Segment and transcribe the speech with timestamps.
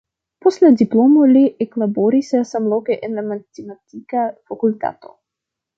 [0.45, 5.19] Post la diplomo li eklaboris samloke en la matematika fakultato.